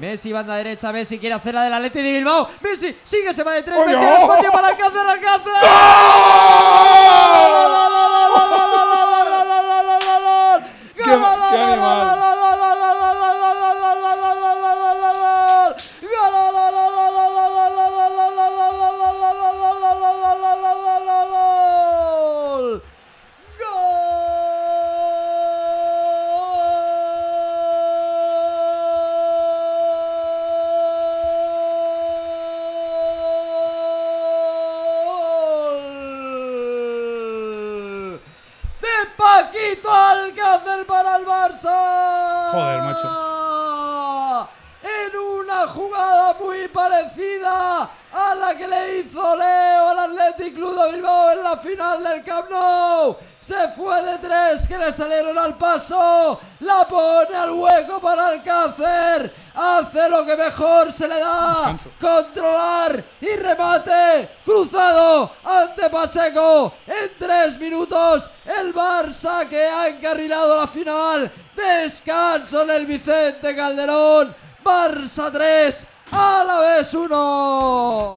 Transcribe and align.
Messi, 0.00 0.32
banda 0.32 0.56
derecha, 0.56 0.92
Messi 0.92 1.18
quiere 1.18 1.34
hacer 1.34 1.54
la 1.54 1.64
del 1.64 1.74
Atleti 1.74 2.02
de 2.02 2.12
Bilbao. 2.12 2.48
Messi, 2.60 2.96
sigue, 3.04 3.32
se 3.32 3.42
va 3.42 3.52
de 3.52 3.62
tres. 3.62 3.78
Messi, 3.86 4.04
el 4.04 4.22
espacio 4.22 4.52
para 4.52 4.68
Alcácer, 4.68 4.98
Alcácer. 4.98 5.52
Paquito 39.74 39.90
Alcácer 39.90 40.86
para 40.86 41.16
el 41.16 41.26
Barça! 41.26 42.50
Joder, 42.52 42.80
macho. 42.82 44.48
En 44.82 45.16
una 45.16 45.66
jugada 45.66 46.34
muy 46.40 46.68
parecida 46.68 47.90
a 48.12 48.34
la 48.36 48.56
que 48.56 48.68
le 48.68 48.98
hizo 48.98 49.36
Leo 49.36 49.88
al 49.88 49.98
Athletic 49.98 50.54
Club 50.54 50.74
de 50.76 50.92
Bilbao 50.92 51.32
en 51.32 51.42
la 51.42 51.56
final 51.56 52.04
del 52.04 52.22
Camp 52.22 52.50
Nou. 52.50 53.16
Se 53.44 53.68
fue 53.76 54.02
de 54.02 54.18
tres 54.18 54.66
que 54.66 54.78
le 54.78 54.90
salieron 54.92 55.38
al 55.38 55.58
paso. 55.58 56.40
La 56.60 56.88
pone 56.88 57.36
al 57.36 57.50
hueco 57.50 58.00
para 58.00 58.28
Alcácer. 58.28 59.34
Hace 59.54 60.08
lo 60.08 60.24
que 60.24 60.34
mejor 60.34 60.90
se 60.90 61.06
le 61.06 61.20
da. 61.20 61.76
Controlar 62.00 63.04
y 63.20 63.36
remate. 63.36 64.30
Cruzado 64.44 65.30
ante 65.44 65.90
Pacheco. 65.90 66.72
En 66.86 67.18
tres 67.18 67.58
minutos 67.58 68.30
el 68.46 68.74
Barça 68.74 69.46
que 69.48 69.62
ha 69.62 69.88
encarrilado 69.88 70.56
la 70.56 70.66
final. 70.66 71.30
Descanso 71.54 72.62
en 72.62 72.70
el 72.70 72.86
Vicente 72.86 73.54
Calderón. 73.54 74.34
Barça 74.64 75.30
3, 75.30 75.86
a 76.12 76.44
la 76.46 76.60
vez 76.60 76.94
1. 76.94 78.12